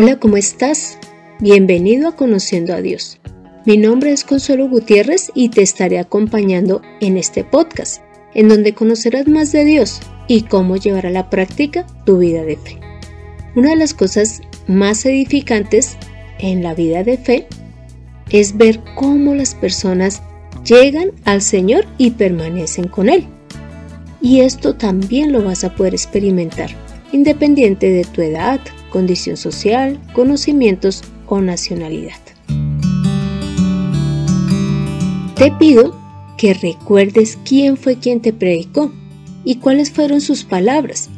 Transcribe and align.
Hola, 0.00 0.20
¿cómo 0.20 0.36
estás? 0.36 0.96
Bienvenido 1.40 2.06
a 2.06 2.14
Conociendo 2.14 2.72
a 2.72 2.80
Dios. 2.80 3.18
Mi 3.66 3.76
nombre 3.76 4.12
es 4.12 4.22
Consuelo 4.22 4.68
Gutiérrez 4.68 5.32
y 5.34 5.48
te 5.48 5.62
estaré 5.62 5.98
acompañando 5.98 6.82
en 7.00 7.16
este 7.16 7.42
podcast, 7.42 8.00
en 8.32 8.48
donde 8.48 8.74
conocerás 8.74 9.26
más 9.26 9.50
de 9.50 9.64
Dios 9.64 9.98
y 10.28 10.42
cómo 10.42 10.76
llevar 10.76 11.06
a 11.06 11.10
la 11.10 11.28
práctica 11.28 11.84
tu 12.06 12.18
vida 12.18 12.44
de 12.44 12.56
fe. 12.56 12.78
Una 13.56 13.70
de 13.70 13.76
las 13.76 13.92
cosas 13.92 14.40
más 14.68 15.04
edificantes 15.04 15.96
en 16.38 16.62
la 16.62 16.74
vida 16.74 17.02
de 17.02 17.18
fe 17.18 17.48
es 18.30 18.56
ver 18.56 18.78
cómo 18.94 19.34
las 19.34 19.56
personas 19.56 20.22
llegan 20.64 21.10
al 21.24 21.42
Señor 21.42 21.86
y 21.98 22.12
permanecen 22.12 22.86
con 22.86 23.08
Él. 23.08 23.26
Y 24.20 24.42
esto 24.42 24.76
también 24.76 25.32
lo 25.32 25.42
vas 25.42 25.64
a 25.64 25.74
poder 25.74 25.94
experimentar, 25.94 26.70
independiente 27.10 27.90
de 27.90 28.04
tu 28.04 28.22
edad, 28.22 28.60
condición 28.90 29.36
social, 29.36 30.00
conocimientos 30.12 31.02
o 31.26 31.40
nacionalidad. 31.40 32.18
Te 35.36 35.52
pido 35.52 35.96
que 36.36 36.54
recuerdes 36.54 37.38
quién 37.44 37.76
fue 37.76 37.96
quien 37.96 38.20
te 38.20 38.32
predicó 38.32 38.92
y 39.44 39.56
cuáles 39.56 39.90
fueron 39.90 40.20
sus 40.20 40.44
palabras. 40.44 41.10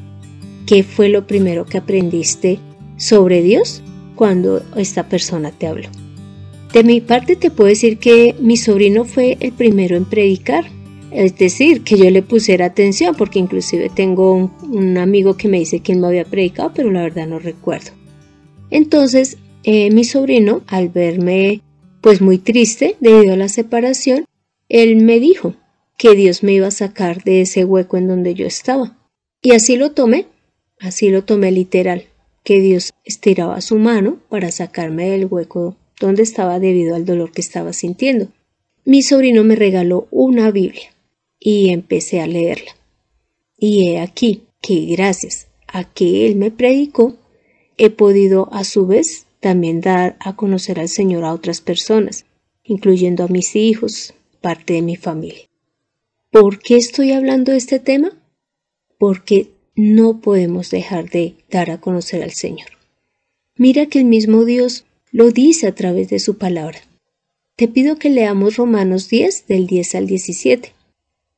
¿Qué 0.66 0.82
fue 0.82 1.08
lo 1.08 1.26
primero 1.26 1.64
que 1.64 1.78
aprendiste 1.78 2.58
sobre 2.96 3.42
Dios 3.42 3.82
cuando 4.14 4.62
esta 4.76 5.08
persona 5.08 5.52
te 5.52 5.66
habló? 5.66 5.88
De 6.72 6.84
mi 6.84 7.00
parte 7.00 7.34
te 7.34 7.50
puedo 7.50 7.68
decir 7.68 7.98
que 7.98 8.36
mi 8.40 8.56
sobrino 8.56 9.04
fue 9.04 9.36
el 9.40 9.52
primero 9.52 9.96
en 9.96 10.04
predicar, 10.04 10.64
es 11.12 11.36
decir, 11.36 11.82
que 11.82 11.96
yo 11.98 12.10
le 12.10 12.22
pusiera 12.22 12.66
atención, 12.66 13.14
porque 13.16 13.38
inclusive 13.38 13.90
tengo 13.94 14.50
un, 14.62 14.98
amigo 14.98 15.36
que 15.36 15.48
me 15.48 15.58
dice 15.58 15.80
que 15.80 15.92
él 15.92 15.98
me 15.98 16.06
había 16.06 16.24
predicado, 16.24 16.72
pero 16.74 16.90
la 16.90 17.02
verdad 17.02 17.26
no 17.26 17.38
recuerdo. 17.38 17.90
Entonces, 18.70 19.38
eh, 19.64 19.90
mi 19.90 20.04
sobrino, 20.04 20.62
al 20.66 20.88
verme 20.88 21.62
pues 22.00 22.22
muy 22.22 22.38
triste 22.38 22.96
debido 23.00 23.34
a 23.34 23.36
la 23.36 23.48
separación, 23.48 24.24
él 24.68 24.96
me 24.96 25.20
dijo 25.20 25.54
que 25.98 26.14
Dios 26.14 26.42
me 26.42 26.52
iba 26.52 26.68
a 26.68 26.70
sacar 26.70 27.24
de 27.24 27.42
ese 27.42 27.64
hueco 27.64 27.96
en 27.96 28.08
donde 28.08 28.34
yo 28.34 28.46
estaba. 28.46 28.96
Y 29.42 29.52
así 29.52 29.76
lo 29.76 29.92
tomé, 29.92 30.26
así 30.78 31.10
lo 31.10 31.24
tomé 31.24 31.50
literal, 31.50 32.04
que 32.42 32.60
Dios 32.60 32.92
estiraba 33.04 33.60
su 33.60 33.76
mano 33.76 34.18
para 34.28 34.50
sacarme 34.50 35.10
del 35.10 35.26
hueco 35.26 35.76
donde 35.98 36.22
estaba 36.22 36.58
debido 36.58 36.94
al 36.94 37.04
dolor 37.04 37.32
que 37.32 37.42
estaba 37.42 37.74
sintiendo. 37.74 38.28
Mi 38.86 39.02
sobrino 39.02 39.44
me 39.44 39.56
regaló 39.56 40.08
una 40.10 40.50
Biblia 40.50 40.90
y 41.40 41.70
empecé 41.70 42.20
a 42.20 42.26
leerla. 42.26 42.76
Y 43.58 43.88
he 43.88 44.00
aquí 44.00 44.44
que 44.60 44.84
gracias 44.86 45.48
a 45.66 45.84
que 45.84 46.26
él 46.26 46.36
me 46.36 46.50
predicó, 46.50 47.16
he 47.78 47.90
podido 47.90 48.52
a 48.52 48.62
su 48.64 48.86
vez 48.86 49.26
también 49.40 49.80
dar 49.80 50.16
a 50.20 50.36
conocer 50.36 50.78
al 50.78 50.88
Señor 50.88 51.24
a 51.24 51.32
otras 51.32 51.60
personas, 51.62 52.26
incluyendo 52.62 53.24
a 53.24 53.28
mis 53.28 53.56
hijos, 53.56 54.14
parte 54.40 54.74
de 54.74 54.82
mi 54.82 54.96
familia. 54.96 55.48
¿Por 56.30 56.60
qué 56.60 56.76
estoy 56.76 57.12
hablando 57.12 57.52
de 57.52 57.58
este 57.58 57.80
tema? 57.80 58.12
Porque 58.98 59.50
no 59.74 60.20
podemos 60.20 60.70
dejar 60.70 61.08
de 61.08 61.34
dar 61.50 61.70
a 61.70 61.80
conocer 61.80 62.22
al 62.22 62.32
Señor. 62.32 62.68
Mira 63.56 63.86
que 63.86 63.98
el 63.98 64.04
mismo 64.04 64.44
Dios 64.44 64.84
lo 65.10 65.30
dice 65.30 65.66
a 65.66 65.74
través 65.74 66.08
de 66.08 66.18
su 66.18 66.36
palabra. 66.38 66.80
Te 67.56 67.66
pido 67.66 67.96
que 67.96 68.10
leamos 68.10 68.56
Romanos 68.56 69.08
10 69.08 69.46
del 69.46 69.66
10 69.66 69.94
al 69.96 70.06
17, 70.06 70.72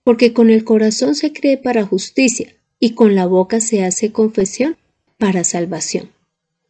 porque 0.04 0.32
con 0.32 0.50
el 0.50 0.64
corazón 0.64 1.14
se 1.14 1.32
cree 1.32 1.56
para 1.56 1.86
justicia 1.86 2.54
y 2.78 2.94
con 2.94 3.14
la 3.14 3.26
boca 3.26 3.60
se 3.60 3.84
hace 3.84 4.12
confesión 4.12 4.76
para 5.18 5.44
salvación. 5.44 6.10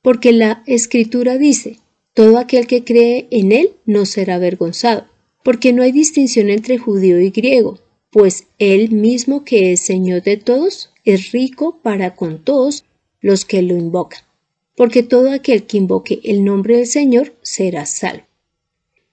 Porque 0.03 0.33
la 0.33 0.63
escritura 0.67 1.39
dice, 1.39 1.79
todo 2.15 2.39
aquel 2.39 2.67
que 2.67 2.85
cree 2.85 3.27
en 3.31 3.53
él 3.53 3.71
no 3.87 4.05
será 4.05 4.35
avergonzado, 4.35 5.07
porque 5.43 5.73
no 5.73 5.83
hay 5.83 5.93
distinción 5.93 6.51
entre 6.51 6.79
judío 6.79 7.21
y 7.21 7.31
griego, 7.31 7.79
pues 8.11 8.47
él 8.59 8.91
mismo 8.91 9.45
que 9.45 9.73
es 9.73 9.81
Señor 9.81 10.23
de 10.23 10.37
todos 10.37 10.91
es 11.05 11.33
rico 11.33 11.81
para 11.83 12.15
con 12.15 12.45
todos 12.45 12.85
los 13.21 13.45
que 13.45 13.63
lo 13.63 13.77
invocan 13.77 14.23
porque 14.77 15.03
todo 15.03 15.31
aquel 15.31 15.65
que 15.65 15.77
invoque 15.77 16.21
el 16.25 16.45
nombre 16.45 16.77
del 16.77 16.87
Señor 16.87 17.35
será 17.43 17.87
salvo. 17.87 18.25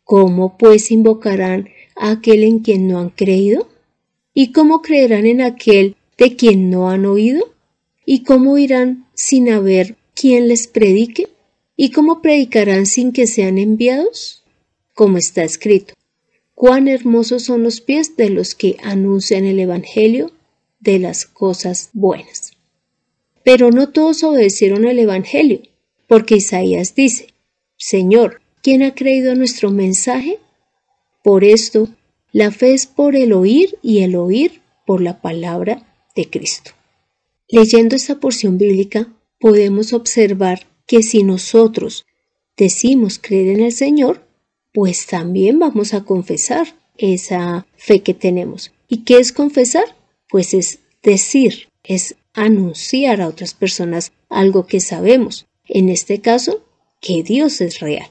¿Cómo 0.03 0.57
pues 0.57 0.91
invocarán 0.91 1.69
a 1.95 2.11
aquel 2.11 2.43
en 2.43 2.59
quien 2.59 2.87
no 2.87 2.99
han 2.99 3.09
creído? 3.09 3.67
¿Y 4.41 4.53
cómo 4.53 4.81
creerán 4.81 5.25
en 5.25 5.41
aquel 5.41 5.97
de 6.17 6.37
quien 6.37 6.69
no 6.69 6.89
han 6.89 7.05
oído? 7.05 7.53
¿Y 8.05 8.23
cómo 8.23 8.57
irán 8.57 9.05
sin 9.13 9.49
haber 9.49 9.97
quien 10.15 10.47
les 10.47 10.67
predique? 10.67 11.27
¿Y 11.75 11.91
cómo 11.91 12.21
predicarán 12.21 12.85
sin 12.85 13.11
que 13.11 13.27
sean 13.27 13.57
enviados? 13.57 14.45
Como 14.95 15.17
está 15.17 15.43
escrito, 15.43 15.93
cuán 16.55 16.87
hermosos 16.87 17.43
son 17.43 17.63
los 17.63 17.81
pies 17.81 18.15
de 18.15 18.29
los 18.29 18.55
que 18.55 18.77
anuncian 18.81 19.43
el 19.43 19.59
Evangelio 19.59 20.31
de 20.79 20.99
las 20.99 21.25
cosas 21.25 21.89
buenas. 21.91 22.53
Pero 23.43 23.71
no 23.71 23.89
todos 23.89 24.23
obedecieron 24.23 24.85
el 24.85 24.99
Evangelio, 24.99 25.63
porque 26.07 26.37
Isaías 26.37 26.95
dice, 26.95 27.33
Señor, 27.75 28.39
¿quién 28.63 28.83
ha 28.83 28.95
creído 28.95 29.35
nuestro 29.35 29.69
mensaje? 29.69 30.39
Por 31.25 31.43
esto, 31.43 31.89
la 32.31 32.51
fe 32.51 32.73
es 32.73 32.87
por 32.87 33.15
el 33.15 33.33
oír 33.33 33.77
y 33.81 33.99
el 33.99 34.15
oír 34.15 34.61
por 34.85 35.01
la 35.01 35.21
palabra 35.21 35.83
de 36.15 36.29
Cristo. 36.29 36.71
Leyendo 37.47 37.95
esta 37.95 38.19
porción 38.19 38.57
bíblica, 38.57 39.11
podemos 39.39 39.93
observar 39.93 40.67
que 40.85 41.03
si 41.03 41.23
nosotros 41.23 42.05
decimos 42.57 43.19
creer 43.19 43.57
en 43.57 43.65
el 43.65 43.71
Señor, 43.71 44.27
pues 44.73 45.07
también 45.07 45.59
vamos 45.59 45.93
a 45.93 46.03
confesar 46.03 46.75
esa 46.97 47.65
fe 47.77 48.01
que 48.01 48.13
tenemos. 48.13 48.71
¿Y 48.87 49.03
qué 49.03 49.17
es 49.17 49.31
confesar? 49.31 49.95
Pues 50.27 50.53
es 50.53 50.79
decir, 51.01 51.69
es 51.83 52.15
anunciar 52.33 53.21
a 53.21 53.27
otras 53.27 53.53
personas 53.53 54.11
algo 54.29 54.67
que 54.67 54.79
sabemos, 54.79 55.47
en 55.67 55.89
este 55.89 56.21
caso, 56.21 56.65
que 57.01 57.23
Dios 57.23 57.61
es 57.61 57.79
real. 57.79 58.09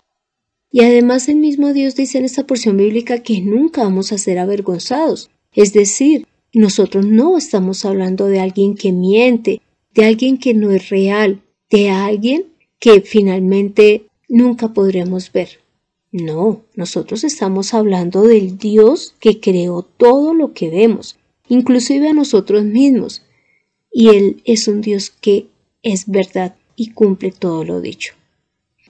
Y 0.71 0.83
además 0.83 1.29
el 1.29 1.37
mismo 1.37 1.73
Dios 1.73 1.95
dice 1.95 2.19
en 2.19 2.25
esta 2.25 2.47
porción 2.47 2.77
bíblica 2.77 3.23
que 3.23 3.41
nunca 3.41 3.83
vamos 3.83 4.13
a 4.13 4.19
ser 4.19 4.39
avergonzados, 4.39 5.31
es 5.53 5.73
decir, 5.73 6.27
nosotros 6.53 7.07
no 7.07 7.39
estamos 7.39 7.85
hablando 7.85 8.27
de 8.27 8.41
alguien 8.41 8.75
que 8.75 8.93
miente, 8.93 9.63
de 9.95 10.05
alguien 10.05 10.39
que 10.39 10.55
no 10.55 10.71
es 10.71 10.89
real, 10.91 11.43
de 11.71 11.91
alguien 11.91 12.47
que 12.79 13.01
finalmente 13.01 14.07
nunca 14.29 14.73
podremos 14.73 15.33
ver. 15.33 15.61
No, 16.11 16.63
nosotros 16.75 17.25
estamos 17.25 17.75
hablando 17.75 18.23
del 18.23 18.57
Dios 18.57 19.15
que 19.21 19.41
creó 19.41 19.83
todo 19.83 20.33
lo 20.33 20.53
que 20.53 20.71
vemos, 20.71 21.19
inclusive 21.49 22.09
a 22.09 22.15
nosotros 22.15 22.65
mismos, 22.65 23.23
y 23.93 24.09
Él 24.09 24.43
es 24.45 24.69
un 24.69 24.81
Dios 24.81 25.11
que 25.11 25.49
es 25.83 26.07
verdad 26.07 26.57
y 26.77 26.93
cumple 26.93 27.33
todo 27.33 27.65
lo 27.65 27.81
dicho. 27.81 28.15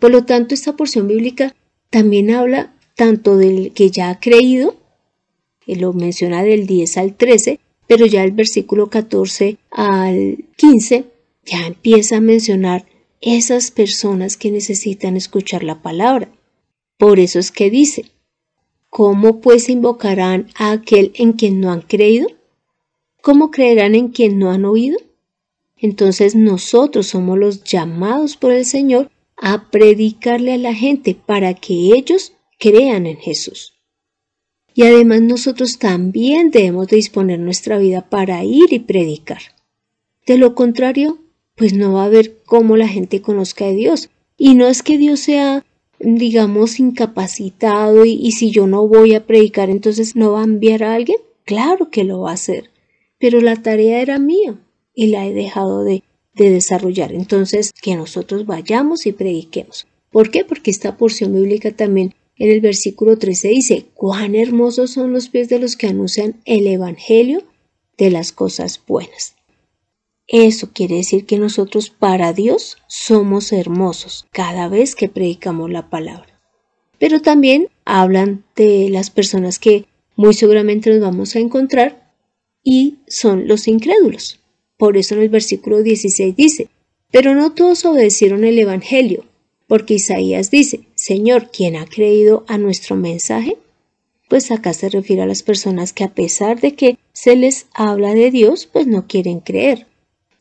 Por 0.01 0.13
lo 0.13 0.25
tanto, 0.25 0.55
esta 0.55 0.77
porción 0.77 1.09
bíblica 1.09 1.55
también 1.91 2.31
habla 2.31 2.75
tanto 2.95 3.37
del 3.37 3.73
que 3.73 3.91
ya 3.91 4.11
ha 4.11 4.21
creído, 4.21 4.77
él 5.67 5.81
lo 5.81 5.93
menciona 5.93 6.43
del 6.43 6.67
10 6.67 6.97
al 6.99 7.15
13, 7.15 7.61
pero 7.87 8.07
ya 8.07 8.25
el 8.25 8.33
versículo 8.33 8.89
14 8.89 9.59
al 9.71 10.45
15 10.57 11.05
ya 11.45 11.67
empieza 11.67 12.17
a 12.17 12.21
mencionar 12.21 12.87
esas 13.21 13.71
personas 13.71 14.37
que 14.37 14.51
necesitan 14.51 15.17
escuchar 15.17 15.65
la 15.65 15.83
palabra. 15.83 16.31
Por 16.97 17.21
eso 17.21 17.39
es 17.39 17.53
que 17.53 17.71
dice, 17.71 18.07
¿cómo 18.89 19.41
pues 19.41 19.69
invocarán 19.69 20.49
a 20.55 20.73
aquel 20.73 21.13
en 21.15 21.33
quien 21.33 21.61
no 21.61 21.71
han 21.71 21.83
creído? 21.83 22.29
¿Cómo 23.23 23.51
creerán 23.51 23.95
en 23.95 24.09
quien 24.09 24.39
no 24.39 24.51
han 24.51 24.65
oído? 24.65 24.99
Entonces 25.77 26.35
nosotros 26.35 27.09
somos 27.09 27.39
los 27.39 27.63
llamados 27.63 28.37
por 28.37 28.53
el 28.53 28.65
Señor 28.65 29.11
a 29.41 29.71
predicarle 29.71 30.55
a 30.55 30.59
la 30.59 30.75
gente 30.75 31.15
para 31.15 31.55
que 31.55 31.75
ellos 31.75 32.33
crean 32.59 33.07
en 33.07 33.17
Jesús. 33.17 33.75
Y 34.75 34.83
además 34.83 35.23
nosotros 35.23 35.79
también 35.79 36.51
debemos 36.51 36.89
disponer 36.89 37.39
nuestra 37.39 37.79
vida 37.79 38.09
para 38.09 38.45
ir 38.45 38.73
y 38.73 38.79
predicar. 38.79 39.41
De 40.27 40.39
lo 40.39 40.55
contrario, 40.55 41.19
pues 41.57 41.73
no 41.73 41.95
va 41.95 42.03
a 42.03 42.07
haber 42.07 42.43
cómo 42.45 42.77
la 42.77 42.89
gente 42.89 43.23
conozca 43.23 43.67
a 43.67 43.73
Dios. 43.73 44.11
Y 44.37 44.55
no 44.55 44.69
es 44.69 44.83
que 44.83 44.99
Dios 44.99 45.21
sea, 45.21 45.65
digamos, 45.99 46.79
incapacitado 46.79 48.05
y, 48.05 48.13
y 48.13 48.33
si 48.33 48.51
yo 48.51 48.67
no 48.67 48.87
voy 48.87 49.15
a 49.15 49.27
predicar, 49.27 49.71
entonces 49.71 50.15
no 50.15 50.33
va 50.33 50.43
a 50.43 50.45
enviar 50.45 50.85
a 50.85 50.95
alguien. 50.95 51.19
Claro 51.45 51.91
que 51.91 52.05
lo 52.05 52.21
va 52.21 52.31
a 52.31 52.35
hacer 52.35 52.71
pero 53.19 53.41
la 53.41 53.57
tarea 53.57 54.01
era 54.01 54.19
mía 54.19 54.59
y 54.95 55.09
la 55.09 55.27
he 55.27 55.35
dejado 55.35 55.85
de, 55.85 56.03
desarrollar. 56.45 57.13
Entonces, 57.13 57.73
que 57.73 57.97
nosotros 57.97 58.47
vayamos 58.47 59.07
y 59.07 59.13
prediquemos. 59.13 59.87
¿Por 60.11 60.31
qué? 60.31 60.45
Porque 60.45 60.71
esta 60.71 60.97
porción 60.97 61.35
bíblica 61.35 61.73
también 61.73 62.15
en 62.37 62.51
el 62.51 62.61
versículo 62.61 63.19
13 63.19 63.49
dice, 63.49 63.87
cuán 63.95 64.35
hermosos 64.35 64.93
son 64.93 65.13
los 65.13 65.29
pies 65.29 65.49
de 65.49 65.59
los 65.59 65.77
que 65.77 65.89
anuncian 65.89 66.37
el 66.45 66.67
Evangelio 66.67 67.43
de 67.97 68.11
las 68.11 68.33
cosas 68.33 68.81
buenas. 68.87 69.35
Eso 70.29 70.71
quiere 70.73 70.97
decir 70.97 71.25
que 71.25 71.39
nosotros 71.39 71.91
para 71.91 72.33
Dios 72.33 72.77
somos 72.87 73.53
hermosos 73.53 74.27
cada 74.31 74.69
vez 74.69 74.95
que 74.95 75.09
predicamos 75.09 75.71
la 75.71 75.89
palabra. 75.91 76.41
Pero 76.99 77.23
también 77.23 77.69
hablan 77.85 78.45
de 78.55 78.89
las 78.91 79.11
personas 79.11 79.59
que 79.59 79.87
muy 80.17 80.35
seguramente 80.35 80.91
nos 80.91 81.01
vamos 81.01 81.35
a 81.35 81.39
encontrar 81.39 82.13
y 82.63 82.99
son 83.09 83.49
los 83.49 83.67
incrédulos. 83.69 84.41
Por 84.79 84.97
eso 84.97 85.15
en 85.15 85.21
el 85.21 85.29
versículo 85.29 85.83
16 85.83 86.35
dice, 86.35 86.69
pero 87.11 87.35
no 87.35 87.53
todos 87.53 87.85
obedecieron 87.85 88.45
el 88.45 88.59
Evangelio, 88.59 89.27
porque 89.67 89.95
Isaías 89.95 90.51
dice, 90.51 90.87
Señor, 90.95 91.51
¿quién 91.51 91.77
ha 91.77 91.85
creído 91.85 92.45
a 92.49 92.57
nuestro 92.57 92.97
mensaje? 92.97 93.59
Pues 94.31 94.51
acá 94.51 94.73
se 94.73 94.89
refiere 94.89 95.21
a 95.23 95.27
las 95.27 95.43
personas 95.43 95.93
que 95.93 96.05
a 96.05 96.15
pesar 96.15 96.61
de 96.61 96.75
que 96.75 96.97
se 97.13 97.37
les 97.37 97.67
habla 97.75 98.15
de 98.15 98.31
Dios, 98.31 98.67
pues 98.67 98.87
no 98.87 99.07
quieren 99.07 99.41
creer 99.41 99.89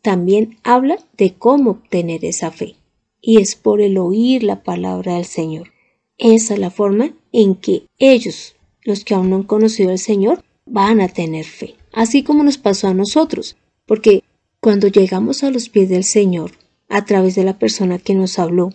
también 0.08 0.58
habla 0.64 1.00
de 1.18 1.34
cómo 1.34 1.72
obtener 1.72 2.24
esa 2.24 2.50
fe. 2.50 2.76
Y 3.20 3.42
es 3.42 3.58
por 3.58 3.82
el 3.82 3.98
oír 3.98 4.42
la 4.42 4.64
palabra 4.64 5.16
del 5.16 5.26
Señor. 5.26 5.74
Esa 6.18 6.54
es 6.54 6.62
la 6.62 6.72
forma 6.72 7.12
en 7.34 7.56
que 7.56 7.84
ellos, 8.00 8.56
los 8.84 9.04
que 9.04 9.16
aún 9.16 9.30
no 9.30 9.36
han 9.36 9.44
conocido 9.44 9.92
al 9.92 10.00
Señor, 10.00 10.46
van 10.66 11.02
a 11.02 11.10
tener 11.10 11.44
fe. 11.44 11.76
Así 11.92 12.24
como 12.24 12.46
nos 12.46 12.58
pasó 12.58 12.88
a 12.88 12.94
nosotros. 12.94 13.58
Porque 13.86 14.24
cuando 14.68 14.90
llegamos 14.90 15.46
a 15.46 15.50
los 15.50 15.70
pies 15.70 15.88
del 15.88 16.04
Señor, 16.04 16.52
a 16.90 17.06
través 17.06 17.36
de 17.36 17.46
la 17.46 17.58
persona 17.58 18.00
que 18.00 18.14
nos 18.14 18.38
habló, 18.38 18.74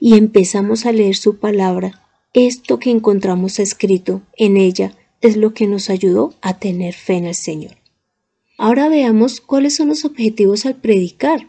y 0.00 0.16
empezamos 0.16 0.86
a 0.86 0.92
leer 0.92 1.16
su 1.16 1.36
palabra, 1.36 2.00
esto 2.32 2.78
que 2.78 2.88
encontramos 2.88 3.58
escrito 3.58 4.22
en 4.38 4.56
ella 4.56 4.96
es 5.20 5.36
lo 5.36 5.52
que 5.52 5.66
nos 5.66 5.90
ayudó 5.90 6.32
a 6.40 6.58
tener 6.58 6.94
fe 6.94 7.16
en 7.16 7.26
el 7.26 7.34
Señor. 7.34 7.76
Ahora 8.56 8.88
veamos 8.88 9.42
cuáles 9.42 9.76
son 9.76 9.88
los 9.88 10.06
objetivos 10.06 10.64
al 10.64 10.76
predicar, 10.76 11.46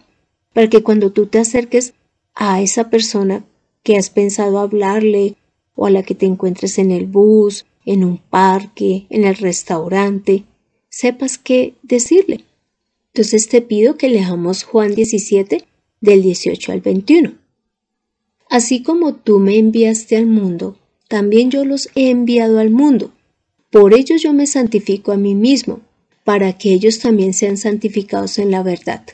para 0.52 0.70
que 0.70 0.84
cuando 0.84 1.14
tú 1.14 1.28
te 1.28 1.40
acerques 1.40 1.94
a 2.34 2.62
esa 2.62 2.90
persona 2.90 3.46
que 3.82 3.96
has 3.96 4.10
pensado 4.10 4.60
hablarle 4.60 5.38
o 5.74 5.86
a 5.86 5.90
la 5.90 6.04
que 6.04 6.16
te 6.16 6.26
encuentres 6.26 6.80
en 6.80 6.92
el 6.92 7.06
bus, 7.06 7.66
en 7.86 8.04
un 8.04 8.18
parque, 8.18 9.06
en 9.10 9.24
el 9.24 9.36
restaurante, 9.36 10.44
sepas 10.90 11.38
qué 11.38 11.76
decirle. 11.82 12.44
Entonces 13.16 13.48
te 13.48 13.62
pido 13.62 13.96
que 13.96 14.10
leamos 14.10 14.64
Juan 14.66 14.94
17 14.94 15.64
del 16.02 16.22
18 16.22 16.74
al 16.74 16.82
21. 16.82 17.36
Así 18.50 18.84
como 18.84 19.16
tú 19.16 19.40
me 19.40 19.58
enviaste 19.58 20.18
al 20.18 20.26
mundo, 20.26 20.78
también 21.08 21.50
yo 21.50 21.64
los 21.64 21.88
he 21.96 22.10
enviado 22.10 22.60
al 22.60 22.72
mundo. 22.72 23.14
Por 23.72 23.94
ellos 23.94 24.22
yo 24.22 24.34
me 24.34 24.46
santifico 24.48 25.14
a 25.14 25.18
mí 25.18 25.34
mismo, 25.34 25.80
para 26.26 26.58
que 26.58 26.74
ellos 26.74 27.00
también 27.00 27.34
sean 27.34 27.56
santificados 27.56 28.38
en 28.38 28.52
la 28.52 28.64
verdad. 28.64 29.06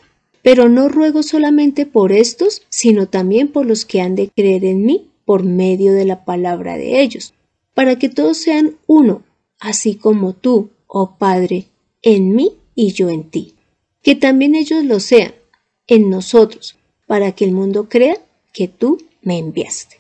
Pero 0.42 0.68
no 0.68 0.90
ruego 0.90 1.22
solamente 1.22 1.86
por 1.86 2.12
estos, 2.12 2.64
sino 2.70 3.08
también 3.08 3.50
por 3.50 3.68
los 3.68 3.86
que 3.86 4.02
han 4.02 4.16
de 4.16 4.32
creer 4.36 4.66
en 4.66 4.84
mí 4.84 5.12
por 5.26 5.44
medio 5.44 5.94
de 5.94 6.06
la 6.06 6.26
palabra 6.26 6.76
de 6.76 7.04
ellos, 7.04 7.36
para 7.76 8.00
que 8.00 8.10
todos 8.10 8.38
sean 8.38 8.78
uno, 8.88 9.22
así 9.60 9.94
como 9.94 10.34
tú, 10.34 10.72
oh 10.88 11.18
Padre, 11.20 11.68
en 12.02 12.34
mí 12.34 12.54
y 12.74 12.94
yo 12.94 13.12
en 13.12 13.30
ti. 13.30 13.54
Que 14.02 14.16
también 14.16 14.56
ellos 14.56 14.84
lo 14.84 15.00
sean, 15.00 15.34
en 15.88 16.10
nosotros, 16.10 16.78
para 17.08 17.34
que 17.34 17.46
el 17.46 17.52
mundo 17.52 17.90
crea 17.90 18.18
que 18.54 18.68
tú 18.68 18.98
me 19.22 19.38
enviaste. 19.38 19.98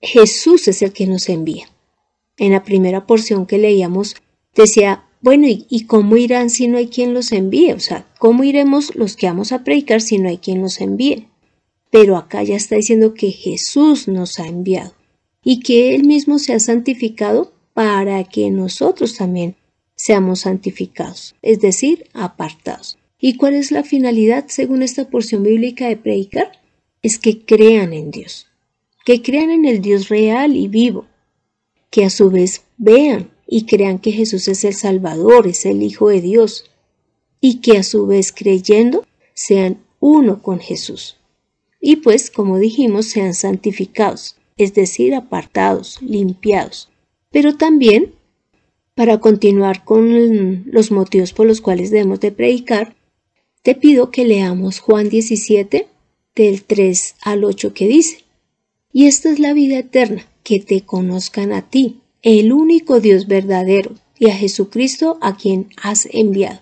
Jesús 0.00 0.68
es 0.68 0.82
el 0.82 0.92
que 0.92 1.06
nos 1.06 1.28
envía. 1.28 1.68
En 2.36 2.52
la 2.52 2.62
primera 2.62 3.06
porción 3.06 3.46
que 3.46 3.58
leíamos 3.58 4.16
decía 4.54 5.04
bueno, 5.22 5.46
¿y, 5.48 5.84
cómo 5.84 6.16
irán 6.16 6.48
si 6.48 6.66
no 6.66 6.78
hay 6.78 6.88
quien 6.88 7.12
los 7.12 7.32
envíe? 7.32 7.72
O 7.72 7.80
sea, 7.80 8.06
¿cómo 8.18 8.42
iremos 8.42 8.94
los 8.94 9.16
que 9.16 9.26
vamos 9.26 9.52
a 9.52 9.64
predicar 9.64 10.00
si 10.00 10.16
no 10.16 10.30
hay 10.30 10.38
quien 10.38 10.62
los 10.62 10.80
envíe? 10.80 11.28
Pero 11.90 12.16
acá 12.16 12.42
ya 12.42 12.56
está 12.56 12.76
diciendo 12.76 13.12
que 13.12 13.30
Jesús 13.30 14.08
nos 14.08 14.38
ha 14.38 14.46
enviado 14.46 14.94
y 15.44 15.60
que 15.60 15.94
Él 15.94 16.04
mismo 16.04 16.38
se 16.38 16.54
ha 16.54 16.60
santificado 16.60 17.52
para 17.74 18.24
que 18.24 18.50
nosotros 18.50 19.16
también 19.16 19.56
seamos 19.94 20.40
santificados, 20.40 21.34
es 21.42 21.60
decir, 21.60 22.08
apartados. 22.14 22.96
¿Y 23.20 23.36
cuál 23.36 23.54
es 23.54 23.70
la 23.70 23.84
finalidad 23.84 24.46
según 24.48 24.82
esta 24.82 25.08
porción 25.08 25.42
bíblica 25.42 25.88
de 25.88 25.96
predicar? 25.96 26.52
Es 27.02 27.18
que 27.18 27.44
crean 27.44 27.92
en 27.92 28.10
Dios, 28.10 28.46
que 29.04 29.20
crean 29.20 29.50
en 29.50 29.66
el 29.66 29.82
Dios 29.82 30.08
real 30.08 30.56
y 30.56 30.68
vivo, 30.68 31.06
que 31.90 32.04
a 32.04 32.10
su 32.10 32.30
vez 32.30 32.62
vean 32.78 33.30
y 33.46 33.66
crean 33.66 33.98
que 33.98 34.12
Jesús 34.12 34.48
es 34.48 34.64
el 34.64 34.74
Salvador, 34.74 35.46
es 35.46 35.66
el 35.66 35.82
Hijo 35.82 36.08
de 36.08 36.22
Dios, 36.22 36.70
y 37.40 37.60
que 37.60 37.76
a 37.76 37.82
su 37.82 38.06
vez 38.06 38.32
creyendo 38.32 39.04
sean 39.34 39.84
uno 39.98 40.42
con 40.42 40.60
Jesús. 40.60 41.18
Y 41.80 41.96
pues, 41.96 42.30
como 42.30 42.58
dijimos, 42.58 43.06
sean 43.06 43.34
santificados, 43.34 44.36
es 44.56 44.74
decir, 44.74 45.14
apartados, 45.14 46.00
limpiados. 46.00 46.90
Pero 47.30 47.56
también, 47.56 48.14
para 48.94 49.18
continuar 49.18 49.84
con 49.84 50.64
los 50.70 50.90
motivos 50.90 51.32
por 51.32 51.46
los 51.46 51.60
cuales 51.60 51.90
debemos 51.90 52.20
de 52.20 52.32
predicar, 52.32 52.94
te 53.62 53.74
pido 53.74 54.10
que 54.10 54.24
leamos 54.24 54.80
Juan 54.80 55.08
17 55.08 55.88
del 56.34 56.62
3 56.62 57.16
al 57.22 57.44
8 57.44 57.74
que 57.74 57.88
dice, 57.88 58.24
y 58.92 59.06
esta 59.06 59.30
es 59.30 59.38
la 59.38 59.52
vida 59.52 59.78
eterna, 59.78 60.26
que 60.42 60.60
te 60.60 60.80
conozcan 60.82 61.52
a 61.52 61.68
ti, 61.68 62.00
el 62.22 62.52
único 62.52 63.00
Dios 63.00 63.26
verdadero, 63.26 63.94
y 64.18 64.28
a 64.28 64.34
Jesucristo 64.34 65.18
a 65.20 65.36
quien 65.36 65.68
has 65.82 66.06
enviado. 66.10 66.60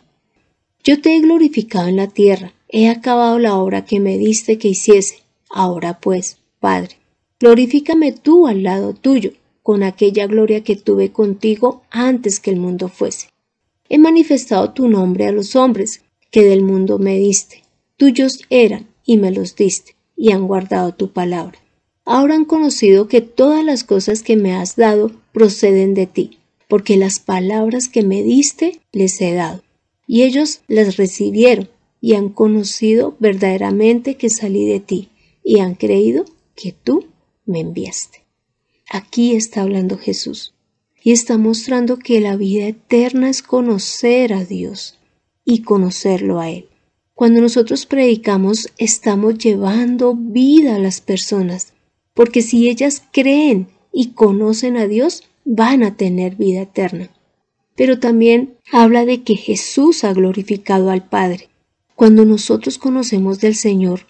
Yo 0.85 1.01
te 1.01 1.17
he 1.17 1.21
glorificado 1.21 1.89
en 1.89 1.97
la 1.97 2.07
tierra, 2.07 2.53
he 2.69 2.89
acabado 2.89 3.39
la 3.39 3.57
obra 3.57 3.85
que 3.85 3.99
me 3.99 4.17
diste 4.17 4.59
que 4.59 4.69
hiciese. 4.69 5.23
Ahora 5.51 5.99
pues, 5.99 6.39
Padre, 6.61 6.97
glorifícame 7.41 8.13
tú 8.13 8.47
al 8.47 8.63
lado 8.63 8.95
tuyo, 8.95 9.33
con 9.63 9.83
aquella 9.83 10.27
gloria 10.27 10.63
que 10.63 10.77
tuve 10.77 11.11
contigo 11.13 11.83
antes 11.91 12.41
que 12.41 12.51
el 12.51 12.57
mundo 12.57 12.89
fuese. 12.89 13.29
He 13.89 13.99
manifestado 13.99 14.73
tu 14.73 14.89
nombre 14.89 15.27
a 15.27 15.33
los 15.33 15.57
hombres 15.57 16.03
que 16.31 16.45
del 16.45 16.63
mundo 16.63 16.99
me 16.99 17.19
diste. 17.19 17.65
Tuyos 17.97 18.41
eran 18.51 18.89
y 19.05 19.17
me 19.17 19.31
los 19.31 19.57
diste, 19.57 19.97
y 20.17 20.33
han 20.33 20.47
guardado 20.47 20.95
tu 20.95 21.13
palabra 21.13 21.59
ahora 22.09 22.35
han 22.35 22.47
conocido 22.47 23.07
que 23.07 23.21
todas 23.21 23.63
las 23.63 23.85
cosas 23.85 24.23
que 24.23 24.37
me 24.37 24.55
has 24.55 24.77
dado 24.77 25.13
proceden 25.33 25.93
de 25.93 26.07
ti, 26.07 26.39
porque 26.67 26.97
las 26.97 27.19
palabras 27.19 27.89
que 27.91 28.03
me 28.03 28.23
diste 28.23 28.81
les 28.93 29.21
he 29.21 29.35
dado. 29.35 29.63
Y 30.07 30.23
ellos 30.23 30.63
las 30.69 30.97
recibieron 30.97 31.69
y 32.01 32.15
han 32.15 32.31
conocido 32.31 33.15
verdaderamente 33.21 34.17
que 34.17 34.31
salí 34.31 34.65
de 34.65 34.81
ti 34.81 35.11
y 35.45 35.59
han 35.59 35.75
creído 35.75 36.25
que 36.57 36.73
tú 36.73 37.05
me 37.45 37.61
enviaste. 37.61 38.25
Aquí 38.89 39.35
está 39.35 39.61
hablando 39.61 39.99
Jesús 39.99 40.55
y 41.03 41.13
está 41.13 41.37
mostrando 41.37 41.99
que 41.99 42.23
la 42.23 42.37
vida 42.37 42.69
eterna 42.69 43.29
es 43.29 43.43
conocer 43.43 44.33
a 44.33 44.47
Dios 44.47 44.98
y 45.51 45.63
conocerlo 45.63 46.41
a 46.41 46.51
Él. 46.51 46.69
Cuando 47.15 47.41
nosotros 47.41 47.87
predicamos 47.87 48.69
estamos 48.77 49.39
llevando 49.39 50.15
vida 50.15 50.77
a 50.77 50.79
las 50.79 51.01
personas 51.01 51.73
porque 52.13 52.43
si 52.43 52.69
ellas 52.69 53.05
creen 53.13 53.69
y 53.93 54.09
conocen 54.09 54.77
a 54.77 54.89
Dios, 54.89 55.23
van 55.45 55.85
a 55.85 55.97
tener 55.97 56.35
vida 56.35 56.63
eterna. 56.63 57.11
Pero 57.77 57.99
también 57.99 58.59
habla 58.73 59.07
de 59.07 59.23
que 59.23 59.37
Jesús 59.37 60.03
ha 60.03 60.13
glorificado 60.13 60.91
al 60.91 61.09
Padre. 61.09 61.49
Cuando 61.95 62.25
nosotros 62.25 62.77
conocemos 62.77 63.39
del 63.39 63.55
Señor, 63.55 64.01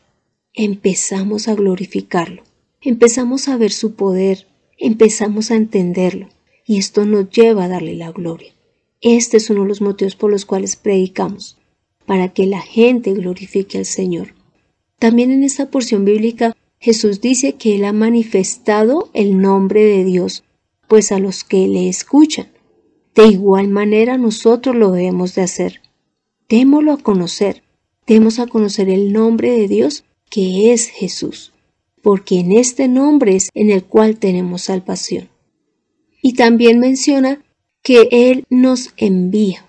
empezamos 0.54 1.49
a 1.49 1.54
glorificarlo, 1.54 2.42
empezamos 2.80 3.47
a 3.49 3.59
ver 3.59 3.73
su 3.73 3.95
poder, 3.95 4.47
empezamos 4.78 5.50
a 5.50 5.57
entenderlo, 5.57 6.30
y 6.66 6.78
esto 6.78 7.04
nos 7.04 7.28
lleva 7.30 7.64
a 7.64 7.68
darle 7.68 7.95
la 7.95 8.11
gloria. 8.11 8.54
Este 9.00 9.37
es 9.37 9.49
uno 9.50 9.62
de 9.62 9.69
los 9.69 9.81
motivos 9.81 10.17
por 10.17 10.31
los 10.31 10.45
cuales 10.45 10.76
predicamos, 10.76 11.57
para 12.07 12.33
que 12.33 12.47
la 12.47 12.61
gente 12.61 13.12
glorifique 13.12 13.78
al 13.78 13.85
Señor. 13.85 14.35
También 14.99 15.31
en 15.31 15.45
esta 15.45 15.71
porción 15.71 16.05
bíblica 16.05 16.57
Jesús 16.81 17.21
dice 17.21 17.55
que 17.55 17.76
Él 17.76 17.85
ha 17.85 17.93
manifestado 17.93 19.11
el 19.12 19.40
nombre 19.40 19.83
de 19.85 20.05
Dios, 20.05 20.45
pues 20.88 21.12
a 21.12 21.19
los 21.19 21.45
que 21.45 21.69
le 21.69 21.88
escuchan. 21.88 22.49
De 23.14 23.26
igual 23.26 23.69
manera 23.69 24.17
nosotros 24.17 24.76
lo 24.76 24.93
debemos 24.93 25.35
de 25.35 25.43
hacer. 25.43 25.81
Démoslo 26.49 26.93
a 26.93 26.99
conocer, 26.99 27.62
demos 28.07 28.38
a 28.38 28.47
conocer 28.47 28.88
el 28.88 29.12
nombre 29.12 29.50
de 29.50 29.69
Dios 29.69 30.05
que 30.31 30.73
es 30.73 30.88
Jesús, 30.88 31.52
porque 32.02 32.40
en 32.40 32.52
este 32.52 32.88
nombre 32.88 33.37
es 33.37 33.50
en 33.55 33.71
el 33.71 33.85
cual 33.85 34.19
tenemos 34.19 34.62
salvación. 34.62 35.28
Y 36.23 36.35
también 36.35 36.78
menciona 36.78 37.45
que 37.88 38.07
Él 38.11 38.45
nos 38.50 38.90
envía, 38.99 39.64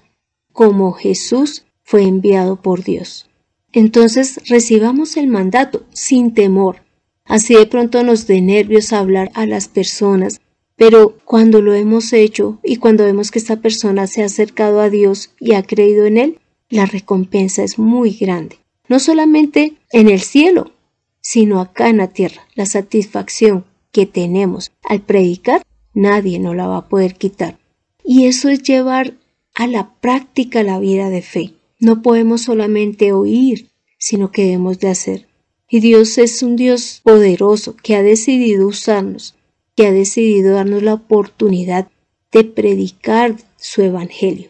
como 0.52 0.92
Jesús 0.92 1.64
fue 1.84 2.04
enviado 2.04 2.62
por 2.62 2.84
Dios. 2.84 3.30
Entonces 3.72 4.42
recibamos 4.50 5.16
el 5.16 5.28
mandato 5.28 5.86
sin 5.94 6.34
temor, 6.34 6.82
Así 7.24 7.54
de 7.54 7.66
pronto 7.66 8.04
nos 8.04 8.28
dé 8.28 8.42
nervios 8.42 8.92
hablar 8.92 9.32
a 9.36 9.46
las 9.46 9.70
personas, 9.70 10.42
pero 10.76 11.16
cuando 11.24 11.62
lo 11.62 11.74
hemos 11.74 12.12
hecho 12.12 12.60
y 12.62 12.76
cuando 12.76 13.06
vemos 13.06 13.32
que 13.32 13.40
esta 13.40 13.62
persona 13.62 14.06
se 14.06 14.22
ha 14.22 14.26
acercado 14.26 14.82
a 14.82 14.90
Dios 14.90 15.32
y 15.40 15.54
ha 15.54 15.64
creído 15.64 16.06
en 16.06 16.18
Él, 16.18 16.40
la 16.70 16.88
recompensa 16.88 17.64
es 17.64 17.80
muy 17.80 18.12
grande. 18.12 18.58
no 18.90 19.00
solamente 19.00 19.78
en 19.92 20.10
el 20.10 20.20
cielo, 20.20 20.74
sino 21.22 21.62
acá 21.62 21.88
en 21.88 21.98
la 21.98 22.08
tierra. 22.08 22.42
La 22.56 22.66
satisfacción 22.66 23.64
que 23.94 24.06
tenemos 24.08 24.72
al 24.84 25.00
predicar, 25.02 25.62
nadie 25.94 26.38
nos 26.40 26.56
la 26.58 26.68
va 26.68 26.78
a 26.78 26.90
poder 26.90 27.16
quitar. 27.16 27.60
Y 28.04 28.26
eso 28.26 28.50
es 28.50 28.64
llevar 28.64 29.18
a 29.54 29.68
la 29.68 29.94
práctica 30.00 30.64
la 30.64 30.80
vida 30.80 31.10
de 31.10 31.22
fe. 31.22 31.54
No 31.80 32.02
podemos 32.02 32.42
solamente 32.42 33.14
oír, 33.14 33.70
sino 33.98 34.32
que 34.32 34.44
debemos 34.44 34.80
de 34.80 34.90
hacer. 34.90 35.28
Y 35.70 35.82
Dios 35.82 36.18
es 36.18 36.42
un 36.42 36.56
Dios 36.56 37.02
poderoso 37.04 37.76
que 37.76 37.96
ha 37.96 38.02
decidido 38.02 38.68
usarnos, 38.68 39.36
que 39.76 39.86
ha 39.88 39.92
decidido 39.92 40.54
darnos 40.54 40.82
la 40.82 40.96
oportunidad 40.96 41.90
de 42.32 42.44
predicar 42.44 43.36
su 43.58 43.82
Evangelio, 43.82 44.50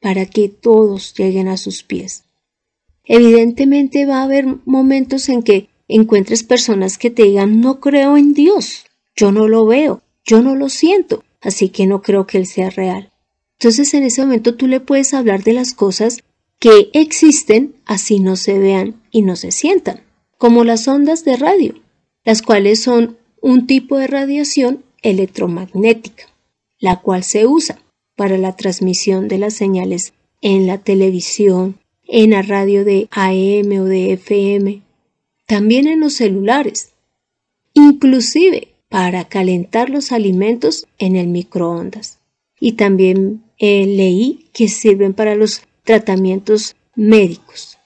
para 0.00 0.26
que 0.26 0.48
todos 0.48 1.14
lleguen 1.16 1.48
a 1.48 1.56
sus 1.56 1.82
pies. 1.82 2.24
Evidentemente 3.04 4.06
va 4.06 4.20
a 4.20 4.24
haber 4.24 4.46
momentos 4.64 5.28
en 5.28 5.42
que 5.42 5.68
encuentres 5.88 6.42
personas 6.42 6.98
que 6.98 7.10
te 7.10 7.22
digan 7.22 7.60
no 7.60 7.78
creo 7.78 8.16
en 8.16 8.34
Dios, 8.34 8.86
yo 9.14 9.30
no 9.30 9.46
lo 9.46 9.66
veo, 9.66 10.02
yo 10.24 10.42
no 10.42 10.56
lo 10.56 10.68
siento, 10.68 11.22
así 11.46 11.68
que 11.68 11.86
no 11.86 12.02
creo 12.02 12.26
que 12.26 12.38
Él 12.38 12.46
sea 12.46 12.70
real. 12.70 13.12
Entonces 13.58 13.94
en 13.94 14.02
ese 14.02 14.22
momento 14.22 14.54
tú 14.56 14.66
le 14.66 14.80
puedes 14.80 15.14
hablar 15.14 15.42
de 15.42 15.52
las 15.52 15.72
cosas 15.72 16.22
que 16.58 16.90
existen 16.92 17.76
así 17.84 18.20
no 18.20 18.36
se 18.36 18.58
vean 18.58 19.00
y 19.10 19.22
no 19.22 19.36
se 19.36 19.52
sientan, 19.52 20.02
como 20.38 20.64
las 20.64 20.88
ondas 20.88 21.24
de 21.24 21.36
radio, 21.36 21.74
las 22.24 22.42
cuales 22.42 22.82
son 22.82 23.16
un 23.40 23.66
tipo 23.66 23.96
de 23.98 24.06
radiación 24.06 24.84
electromagnética, 25.02 26.24
la 26.78 27.00
cual 27.00 27.22
se 27.22 27.46
usa 27.46 27.78
para 28.16 28.38
la 28.38 28.56
transmisión 28.56 29.28
de 29.28 29.38
las 29.38 29.54
señales 29.54 30.14
en 30.40 30.66
la 30.66 30.78
televisión, 30.78 31.78
en 32.08 32.30
la 32.30 32.42
radio 32.42 32.84
de 32.84 33.08
AM 33.10 33.80
o 33.80 33.84
de 33.84 34.12
FM, 34.14 34.82
también 35.46 35.86
en 35.86 36.00
los 36.00 36.14
celulares, 36.14 36.90
inclusive 37.74 38.75
para 38.88 39.24
calentar 39.24 39.90
los 39.90 40.12
alimentos 40.12 40.86
en 40.98 41.16
el 41.16 41.28
microondas. 41.28 42.18
Y 42.58 42.72
también 42.72 43.44
eh, 43.58 43.86
leí 43.86 44.48
que 44.52 44.68
sirven 44.68 45.14
para 45.14 45.34
los 45.34 45.62
tratamientos 45.84 46.76
médicos. 46.94 47.78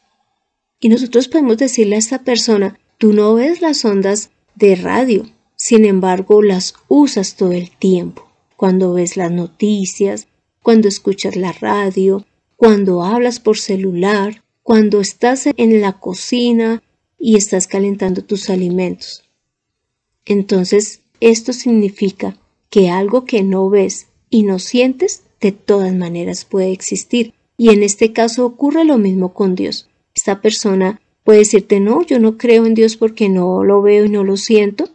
Y 0.80 0.88
nosotros 0.88 1.28
podemos 1.28 1.58
decirle 1.58 1.96
a 1.96 1.98
esta 1.98 2.22
persona, 2.22 2.78
tú 2.98 3.12
no 3.12 3.34
ves 3.34 3.60
las 3.60 3.84
ondas 3.84 4.30
de 4.54 4.76
radio, 4.76 5.26
sin 5.56 5.84
embargo 5.84 6.42
las 6.42 6.74
usas 6.88 7.36
todo 7.36 7.52
el 7.52 7.70
tiempo, 7.70 8.30
cuando 8.56 8.94
ves 8.94 9.16
las 9.16 9.30
noticias, 9.30 10.28
cuando 10.62 10.88
escuchas 10.88 11.36
la 11.36 11.52
radio, 11.52 12.24
cuando 12.56 13.02
hablas 13.02 13.40
por 13.40 13.58
celular, 13.58 14.42
cuando 14.62 15.00
estás 15.00 15.48
en 15.56 15.80
la 15.80 15.94
cocina 15.94 16.82
y 17.18 17.36
estás 17.36 17.66
calentando 17.66 18.22
tus 18.22 18.50
alimentos. 18.50 19.29
Entonces, 20.30 21.02
esto 21.20 21.52
significa 21.52 22.38
que 22.70 22.88
algo 22.88 23.24
que 23.24 23.42
no 23.42 23.68
ves 23.68 24.06
y 24.30 24.44
no 24.44 24.58
sientes 24.58 25.24
de 25.40 25.52
todas 25.52 25.94
maneras 25.94 26.44
puede 26.44 26.72
existir. 26.72 27.34
Y 27.58 27.70
en 27.70 27.82
este 27.82 28.12
caso 28.12 28.46
ocurre 28.46 28.84
lo 28.84 28.96
mismo 28.96 29.34
con 29.34 29.54
Dios. 29.54 29.88
Esta 30.14 30.40
persona 30.40 31.00
puede 31.24 31.40
decirte, 31.40 31.80
no, 31.80 32.06
yo 32.06 32.18
no 32.18 32.38
creo 32.38 32.64
en 32.64 32.74
Dios 32.74 32.96
porque 32.96 33.28
no 33.28 33.64
lo 33.64 33.82
veo 33.82 34.06
y 34.06 34.08
no 34.08 34.24
lo 34.24 34.36
siento, 34.36 34.88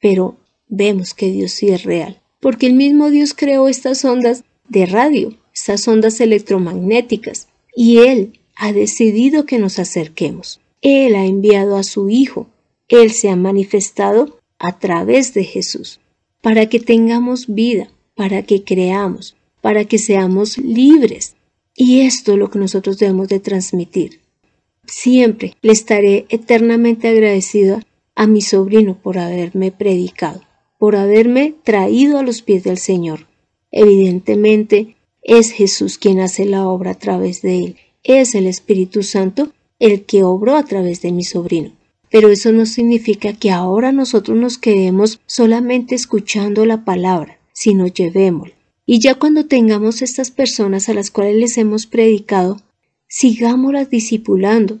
pero 0.00 0.36
vemos 0.68 1.14
que 1.14 1.30
Dios 1.30 1.52
sí 1.52 1.68
es 1.68 1.84
real. 1.84 2.20
Porque 2.40 2.66
el 2.66 2.74
mismo 2.74 3.10
Dios 3.10 3.32
creó 3.34 3.68
estas 3.68 4.04
ondas 4.04 4.44
de 4.68 4.86
radio 4.86 5.34
estas 5.52 5.86
ondas 5.88 6.20
electromagnéticas, 6.20 7.48
y 7.74 7.98
Él 7.98 8.40
ha 8.56 8.72
decidido 8.72 9.46
que 9.46 9.58
nos 9.58 9.78
acerquemos. 9.78 10.60
Él 10.82 11.14
ha 11.14 11.24
enviado 11.24 11.76
a 11.76 11.82
su 11.82 12.08
Hijo. 12.08 12.48
Él 12.88 13.12
se 13.12 13.28
ha 13.28 13.36
manifestado 13.36 14.39
a 14.60 14.78
través 14.78 15.34
de 15.34 15.42
Jesús, 15.42 15.98
para 16.42 16.66
que 16.66 16.78
tengamos 16.78 17.52
vida, 17.52 17.90
para 18.14 18.42
que 18.42 18.62
creamos, 18.62 19.34
para 19.60 19.86
que 19.86 19.98
seamos 19.98 20.58
libres. 20.58 21.34
Y 21.74 22.02
esto 22.02 22.32
es 22.32 22.38
lo 22.38 22.50
que 22.50 22.58
nosotros 22.58 22.98
debemos 22.98 23.28
de 23.28 23.40
transmitir. 23.40 24.20
Siempre 24.86 25.54
le 25.62 25.72
estaré 25.72 26.26
eternamente 26.28 27.08
agradecido 27.08 27.80
a 28.14 28.26
mi 28.26 28.42
sobrino 28.42 28.98
por 29.02 29.18
haberme 29.18 29.72
predicado, 29.72 30.42
por 30.78 30.94
haberme 30.94 31.54
traído 31.62 32.18
a 32.18 32.22
los 32.22 32.42
pies 32.42 32.62
del 32.62 32.78
Señor. 32.78 33.26
Evidentemente, 33.70 34.96
es 35.22 35.52
Jesús 35.52 35.96
quien 35.96 36.20
hace 36.20 36.44
la 36.44 36.68
obra 36.68 36.92
a 36.92 36.98
través 36.98 37.40
de 37.40 37.58
él. 37.64 37.76
Es 38.02 38.34
el 38.34 38.46
Espíritu 38.46 39.02
Santo 39.02 39.52
el 39.78 40.04
que 40.04 40.22
obró 40.22 40.56
a 40.56 40.64
través 40.64 41.00
de 41.00 41.12
mi 41.12 41.24
sobrino. 41.24 41.72
Pero 42.10 42.28
eso 42.28 42.52
no 42.52 42.66
significa 42.66 43.32
que 43.32 43.50
ahora 43.50 43.92
nosotros 43.92 44.36
nos 44.36 44.58
quedemos 44.58 45.20
solamente 45.26 45.94
escuchando 45.94 46.66
la 46.66 46.84
palabra, 46.84 47.38
sino 47.52 47.86
llevémosla. 47.86 48.54
Y 48.84 48.98
ya 48.98 49.14
cuando 49.14 49.46
tengamos 49.46 50.02
estas 50.02 50.32
personas 50.32 50.88
a 50.88 50.94
las 50.94 51.12
cuales 51.12 51.36
les 51.36 51.58
hemos 51.58 51.86
predicado, 51.86 52.60
sigámoslas 53.06 53.90
discipulando. 53.90 54.80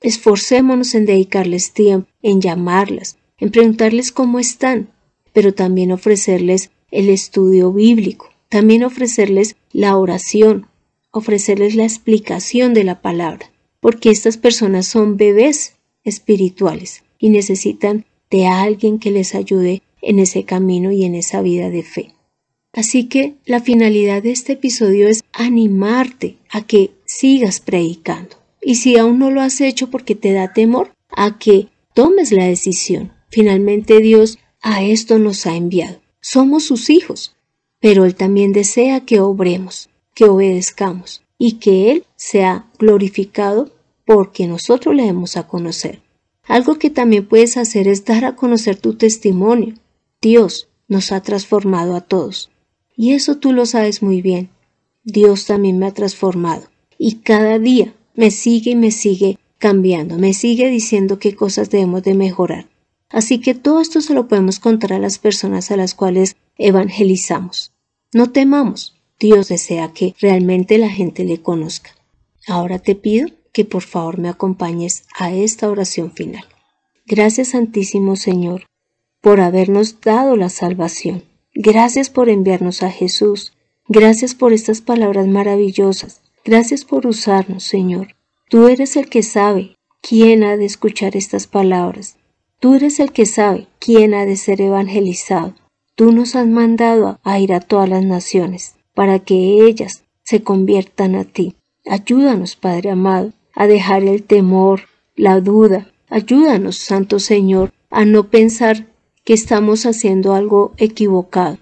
Esforcémonos 0.00 0.94
en 0.94 1.06
dedicarles 1.06 1.72
tiempo, 1.72 2.08
en 2.22 2.40
llamarlas, 2.40 3.16
en 3.38 3.50
preguntarles 3.50 4.12
cómo 4.12 4.38
están, 4.38 4.90
pero 5.32 5.54
también 5.54 5.92
ofrecerles 5.92 6.70
el 6.90 7.08
estudio 7.08 7.72
bíblico, 7.72 8.30
también 8.48 8.84
ofrecerles 8.84 9.56
la 9.72 9.96
oración, 9.96 10.66
ofrecerles 11.10 11.74
la 11.74 11.84
explicación 11.84 12.74
de 12.74 12.84
la 12.84 13.00
palabra, 13.00 13.50
porque 13.80 14.10
estas 14.10 14.36
personas 14.36 14.86
son 14.86 15.16
bebés 15.16 15.76
espirituales 16.04 17.04
y 17.18 17.30
necesitan 17.30 18.04
de 18.30 18.46
alguien 18.46 18.98
que 18.98 19.10
les 19.10 19.34
ayude 19.34 19.82
en 20.00 20.18
ese 20.18 20.44
camino 20.44 20.90
y 20.90 21.04
en 21.04 21.14
esa 21.14 21.42
vida 21.42 21.70
de 21.70 21.82
fe. 21.82 22.14
Así 22.72 23.08
que 23.08 23.34
la 23.44 23.60
finalidad 23.60 24.22
de 24.22 24.32
este 24.32 24.54
episodio 24.54 25.08
es 25.08 25.22
animarte 25.32 26.38
a 26.50 26.66
que 26.66 26.92
sigas 27.04 27.60
predicando. 27.60 28.36
Y 28.62 28.76
si 28.76 28.96
aún 28.96 29.18
no 29.18 29.30
lo 29.30 29.42
has 29.42 29.60
hecho 29.60 29.90
porque 29.90 30.14
te 30.14 30.32
da 30.32 30.52
temor, 30.52 30.92
a 31.10 31.38
que 31.38 31.68
tomes 31.94 32.32
la 32.32 32.46
decisión. 32.46 33.12
Finalmente 33.28 34.00
Dios 34.00 34.38
a 34.62 34.82
esto 34.82 35.18
nos 35.18 35.46
ha 35.46 35.56
enviado. 35.56 36.00
Somos 36.20 36.64
sus 36.64 36.88
hijos 36.88 37.36
pero 37.82 38.04
Él 38.04 38.14
también 38.14 38.52
desea 38.52 39.04
que 39.04 39.18
obremos, 39.20 39.90
que 40.14 40.24
obedezcamos 40.26 41.22
y 41.36 41.54
que 41.54 41.90
Él 41.90 42.06
sea 42.14 42.70
glorificado 42.78 43.72
porque 44.12 44.46
nosotros 44.46 44.94
le 44.94 45.04
demos 45.04 45.38
a 45.38 45.46
conocer. 45.46 46.02
Algo 46.46 46.78
que 46.78 46.90
también 46.90 47.26
puedes 47.26 47.56
hacer 47.56 47.88
es 47.88 48.04
dar 48.04 48.26
a 48.26 48.36
conocer 48.36 48.76
tu 48.76 48.92
testimonio. 48.92 49.76
Dios 50.20 50.68
nos 50.86 51.12
ha 51.12 51.22
transformado 51.22 51.96
a 51.96 52.02
todos. 52.02 52.50
Y 52.94 53.12
eso 53.12 53.38
tú 53.38 53.54
lo 53.54 53.64
sabes 53.64 54.02
muy 54.02 54.20
bien. 54.20 54.50
Dios 55.02 55.46
también 55.46 55.78
me 55.78 55.86
ha 55.86 55.94
transformado. 55.94 56.68
Y 56.98 57.20
cada 57.20 57.58
día 57.58 57.94
me 58.14 58.30
sigue 58.30 58.72
y 58.72 58.76
me 58.76 58.90
sigue 58.90 59.38
cambiando, 59.56 60.18
me 60.18 60.34
sigue 60.34 60.68
diciendo 60.68 61.18
qué 61.18 61.34
cosas 61.34 61.70
debemos 61.70 62.02
de 62.02 62.12
mejorar. 62.12 62.66
Así 63.08 63.38
que 63.38 63.54
todo 63.54 63.80
esto 63.80 64.02
se 64.02 64.12
lo 64.12 64.28
podemos 64.28 64.60
contar 64.60 64.92
a 64.92 64.98
las 64.98 65.18
personas 65.18 65.70
a 65.70 65.78
las 65.78 65.94
cuales 65.94 66.36
evangelizamos. 66.58 67.72
No 68.12 68.30
temamos, 68.30 68.94
Dios 69.18 69.48
desea 69.48 69.94
que 69.94 70.14
realmente 70.20 70.76
la 70.76 70.90
gente 70.90 71.24
le 71.24 71.40
conozca. 71.40 71.92
Ahora 72.46 72.78
te 72.78 72.94
pido 72.94 73.28
que 73.52 73.64
por 73.64 73.82
favor 73.82 74.18
me 74.18 74.28
acompañes 74.28 75.04
a 75.14 75.32
esta 75.32 75.70
oración 75.70 76.12
final. 76.12 76.44
Gracias 77.06 77.48
Santísimo 77.48 78.16
Señor 78.16 78.66
por 79.20 79.40
habernos 79.40 80.00
dado 80.00 80.36
la 80.36 80.48
salvación. 80.48 81.22
Gracias 81.54 82.10
por 82.10 82.28
enviarnos 82.28 82.82
a 82.82 82.90
Jesús. 82.90 83.52
Gracias 83.88 84.34
por 84.34 84.52
estas 84.52 84.80
palabras 84.80 85.28
maravillosas. 85.28 86.22
Gracias 86.44 86.84
por 86.84 87.06
usarnos, 87.06 87.62
Señor. 87.62 88.16
Tú 88.48 88.68
eres 88.68 88.96
el 88.96 89.08
que 89.08 89.22
sabe 89.22 89.76
quién 90.00 90.42
ha 90.42 90.56
de 90.56 90.64
escuchar 90.64 91.16
estas 91.16 91.46
palabras. 91.46 92.16
Tú 92.58 92.74
eres 92.74 93.00
el 93.00 93.12
que 93.12 93.26
sabe 93.26 93.68
quién 93.78 94.12
ha 94.14 94.26
de 94.26 94.36
ser 94.36 94.60
evangelizado. 94.60 95.54
Tú 95.94 96.12
nos 96.12 96.34
has 96.34 96.46
mandado 96.46 97.20
a 97.22 97.38
ir 97.38 97.52
a 97.52 97.60
todas 97.60 97.88
las 97.88 98.04
naciones, 98.04 98.74
para 98.94 99.20
que 99.20 99.66
ellas 99.66 100.04
se 100.24 100.42
conviertan 100.42 101.14
a 101.14 101.24
ti. 101.24 101.54
Ayúdanos, 101.86 102.56
Padre 102.56 102.90
amado, 102.90 103.32
a 103.54 103.66
dejar 103.66 104.02
el 104.04 104.22
temor, 104.22 104.82
la 105.16 105.40
duda. 105.40 105.92
Ayúdanos, 106.08 106.76
Santo 106.76 107.18
Señor, 107.18 107.72
a 107.90 108.04
no 108.04 108.28
pensar 108.28 108.86
que 109.24 109.34
estamos 109.34 109.86
haciendo 109.86 110.34
algo 110.34 110.72
equivocado. 110.76 111.58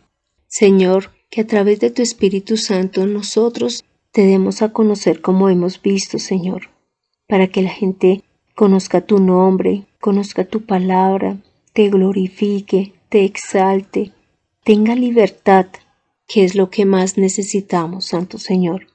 Señor, 0.46 1.10
que 1.30 1.42
a 1.42 1.46
través 1.46 1.80
de 1.80 1.90
tu 1.90 2.02
Espíritu 2.02 2.56
Santo 2.56 3.06
nosotros 3.06 3.84
te 4.12 4.26
demos 4.26 4.62
a 4.62 4.72
conocer 4.72 5.20
como 5.20 5.48
hemos 5.48 5.80
visto, 5.80 6.18
Señor, 6.18 6.70
para 7.28 7.46
que 7.46 7.62
la 7.62 7.70
gente 7.70 8.24
conozca 8.54 9.00
tu 9.00 9.20
nombre, 9.20 9.86
conozca 10.00 10.44
tu 10.44 10.66
palabra, 10.66 11.38
te 11.72 11.88
glorifique, 11.88 12.94
te 13.08 13.24
exalte, 13.24 14.12
tenga 14.64 14.94
libertad, 14.94 15.66
que 16.26 16.44
es 16.44 16.54
lo 16.54 16.70
que 16.70 16.84
más 16.84 17.16
necesitamos, 17.16 18.06
Santo 18.06 18.38
Señor. 18.38 18.89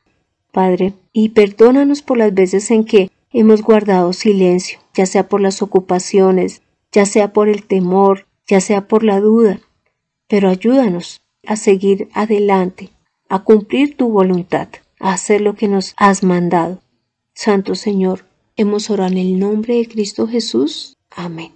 Padre, 0.55 0.93
y 1.11 1.29
perdónanos 1.29 2.01
por 2.01 2.17
las 2.17 2.33
veces 2.33 2.71
en 2.71 2.85
que 2.85 3.11
hemos 3.33 3.61
guardado 3.61 4.13
silencio, 4.13 4.79
ya 4.93 5.05
sea 5.05 5.27
por 5.27 5.41
las 5.41 5.61
ocupaciones, 5.61 6.61
ya 6.93 7.05
sea 7.05 7.33
por 7.33 7.49
el 7.49 7.63
temor, 7.63 8.25
ya 8.47 8.61
sea 8.61 8.87
por 8.87 9.03
la 9.03 9.19
duda, 9.19 9.59
pero 10.29 10.47
ayúdanos 10.47 11.19
a 11.45 11.57
seguir 11.57 12.07
adelante, 12.13 12.91
a 13.27 13.43
cumplir 13.43 13.97
tu 13.97 14.07
voluntad, 14.07 14.69
a 15.01 15.11
hacer 15.11 15.41
lo 15.41 15.55
que 15.55 15.67
nos 15.67 15.93
has 15.97 16.23
mandado. 16.23 16.81
Santo 17.33 17.75
Señor, 17.75 18.23
hemos 18.55 18.89
orado 18.89 19.11
en 19.11 19.17
el 19.17 19.37
nombre 19.37 19.75
de 19.75 19.89
Cristo 19.89 20.25
Jesús. 20.25 20.95
Amén. 21.09 21.51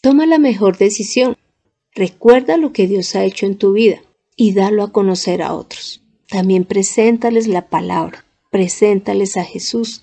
Toma 0.00 0.24
la 0.24 0.38
mejor 0.38 0.78
decisión. 0.78 1.36
Recuerda 1.94 2.56
lo 2.56 2.72
que 2.72 2.86
Dios 2.86 3.14
ha 3.16 3.24
hecho 3.24 3.44
en 3.44 3.58
tu 3.58 3.72
vida 3.72 4.00
y 4.34 4.54
dalo 4.54 4.82
a 4.82 4.92
conocer 4.92 5.42
a 5.42 5.52
otros. 5.52 6.03
También 6.34 6.64
preséntales 6.64 7.46
la 7.46 7.68
palabra, 7.68 8.24
preséntales 8.50 9.36
a 9.36 9.44
Jesús. 9.44 10.02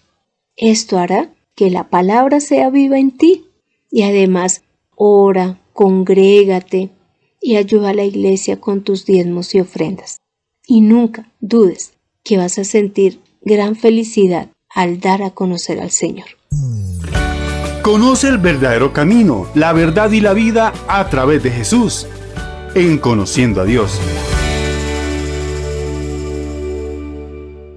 Esto 0.56 0.98
hará 0.98 1.34
que 1.56 1.70
la 1.70 1.90
palabra 1.90 2.40
sea 2.40 2.70
viva 2.70 2.98
en 2.98 3.12
ti 3.12 3.48
y 3.92 4.04
además 4.04 4.62
ora, 4.96 5.60
congrégate 5.74 6.90
y 7.42 7.58
ayuda 7.58 7.90
a 7.90 7.94
la 7.94 8.06
iglesia 8.06 8.62
con 8.62 8.82
tus 8.82 9.06
diezmos 9.06 9.54
y 9.56 9.60
ofrendas. 9.60 10.22
Y 10.66 10.80
nunca 10.80 11.30
dudes 11.42 11.96
que 12.24 12.38
vas 12.38 12.58
a 12.60 12.64
sentir 12.64 13.20
gran 13.42 13.76
felicidad 13.76 14.52
al 14.70 15.02
dar 15.02 15.24
a 15.24 15.32
conocer 15.32 15.82
al 15.82 15.92
Señor. 15.92 16.28
Conoce 17.82 18.30
el 18.30 18.38
verdadero 18.38 18.94
camino, 18.94 19.48
la 19.54 19.74
verdad 19.74 20.10
y 20.12 20.22
la 20.22 20.32
vida 20.32 20.72
a 20.88 21.10
través 21.10 21.44
de 21.44 21.52
Jesús, 21.52 22.08
en 22.74 23.00
Conociendo 23.00 23.60
a 23.60 23.66
Dios. 23.66 24.00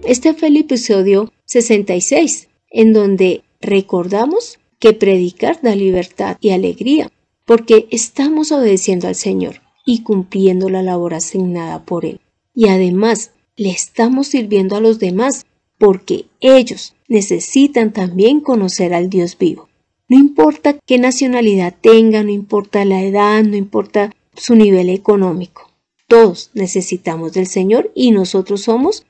Este 0.06 0.34
fue 0.34 0.48
el 0.48 0.58
episodio 0.58 1.32
66, 1.46 2.48
en 2.70 2.92
donde 2.92 3.42
recordamos 3.62 4.58
que 4.78 4.92
predicar 4.92 5.62
da 5.62 5.74
libertad 5.74 6.36
y 6.42 6.50
alegría, 6.50 7.10
porque 7.46 7.86
estamos 7.90 8.52
obedeciendo 8.52 9.08
al 9.08 9.14
Señor 9.14 9.62
y 9.86 10.02
cumpliendo 10.02 10.68
la 10.68 10.82
labor 10.82 11.14
asignada 11.14 11.86
por 11.86 12.04
Él. 12.04 12.20
Y 12.54 12.68
además 12.68 13.30
le 13.56 13.70
estamos 13.70 14.26
sirviendo 14.26 14.76
a 14.76 14.80
los 14.80 14.98
demás, 14.98 15.46
porque 15.78 16.26
ellos 16.40 16.94
necesitan 17.08 17.94
también 17.94 18.40
conocer 18.40 18.92
al 18.92 19.08
Dios 19.08 19.38
vivo. 19.38 19.70
No 20.08 20.18
importa 20.18 20.78
qué 20.84 20.98
nacionalidad 20.98 21.74
tenga, 21.80 22.22
no 22.22 22.30
importa 22.30 22.84
la 22.84 23.02
edad, 23.02 23.42
no 23.42 23.56
importa 23.56 24.14
su 24.36 24.54
nivel 24.54 24.90
económico. 24.90 25.70
Todos 26.08 26.50
necesitamos 26.52 27.32
del 27.32 27.46
Señor 27.46 27.90
y 27.94 28.10
nosotros 28.10 28.60
somos 28.60 29.06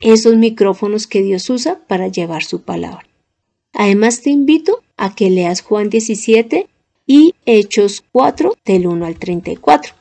esos 0.00 0.36
micrófonos 0.36 1.06
que 1.06 1.22
Dios 1.22 1.48
usa 1.50 1.80
para 1.86 2.08
llevar 2.08 2.42
su 2.42 2.62
palabra. 2.62 3.06
Además 3.72 4.22
te 4.22 4.30
invito 4.30 4.82
a 4.96 5.14
que 5.14 5.30
leas 5.30 5.60
Juan 5.60 5.90
17 5.90 6.66
y 7.06 7.34
Hechos 7.46 8.02
4 8.12 8.56
del 8.64 8.86
1 8.86 9.06
al 9.06 9.18
34. 9.18 9.94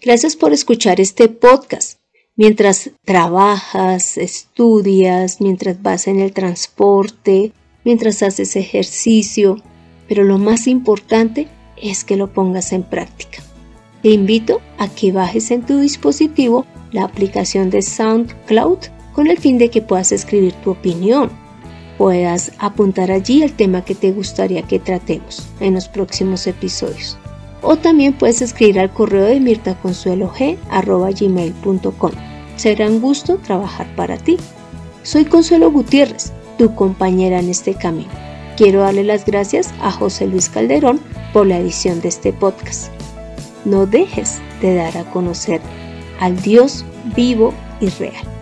Gracias 0.00 0.36
por 0.36 0.52
escuchar 0.52 1.00
este 1.00 1.28
podcast. 1.28 1.98
Mientras 2.34 2.90
trabajas, 3.04 4.16
estudias, 4.16 5.40
mientras 5.40 5.82
vas 5.82 6.06
en 6.08 6.20
el 6.20 6.32
transporte, 6.32 7.52
mientras 7.84 8.22
haces 8.22 8.56
ejercicio, 8.56 9.62
pero 10.08 10.24
lo 10.24 10.38
más 10.38 10.66
importante 10.66 11.48
es 11.76 12.04
que 12.04 12.16
lo 12.16 12.32
pongas 12.32 12.72
en 12.72 12.82
práctica. 12.82 13.42
Te 14.02 14.10
invito 14.10 14.60
a 14.78 14.88
que 14.88 15.12
bajes 15.12 15.50
en 15.50 15.64
tu 15.64 15.78
dispositivo 15.78 16.66
la 16.90 17.04
aplicación 17.04 17.70
de 17.70 17.82
SoundCloud 17.82 18.78
con 19.12 19.28
el 19.28 19.38
fin 19.38 19.58
de 19.58 19.70
que 19.70 19.82
puedas 19.82 20.12
escribir 20.12 20.54
tu 20.54 20.70
opinión, 20.70 21.30
puedas 21.98 22.52
apuntar 22.58 23.10
allí 23.10 23.42
el 23.42 23.52
tema 23.52 23.84
que 23.84 23.94
te 23.94 24.12
gustaría 24.12 24.62
que 24.62 24.78
tratemos 24.78 25.46
en 25.60 25.74
los 25.74 25.88
próximos 25.88 26.46
episodios. 26.46 27.18
O 27.62 27.76
también 27.76 28.12
puedes 28.12 28.42
escribir 28.42 28.78
al 28.80 28.92
correo 28.92 29.24
de 29.24 29.40
mirtaconsuelog.gmail.com. 29.40 32.10
Será 32.56 32.88
un 32.88 33.00
gusto 33.00 33.38
trabajar 33.38 33.86
para 33.94 34.16
ti. 34.16 34.36
Soy 35.04 35.24
Consuelo 35.24 35.70
Gutiérrez, 35.70 36.32
tu 36.58 36.74
compañera 36.74 37.38
en 37.38 37.48
este 37.48 37.74
camino. 37.74 38.10
Quiero 38.56 38.80
darle 38.80 39.04
las 39.04 39.24
gracias 39.24 39.72
a 39.80 39.90
José 39.90 40.26
Luis 40.26 40.48
Calderón 40.48 41.00
por 41.32 41.46
la 41.46 41.58
edición 41.58 42.00
de 42.00 42.08
este 42.08 42.32
podcast. 42.32 42.92
No 43.64 43.86
dejes 43.86 44.40
de 44.60 44.74
dar 44.74 44.96
a 44.98 45.04
conocer 45.04 45.60
al 46.20 46.40
Dios 46.42 46.84
vivo 47.16 47.54
y 47.80 47.88
real. 47.88 48.41